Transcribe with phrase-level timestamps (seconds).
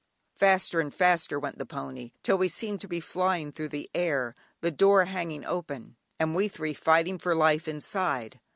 [0.33, 4.35] Faster and faster went the pony, till we seemed to be flying through the air,
[4.61, 8.39] the door hanging open, and we three fighting for life inside.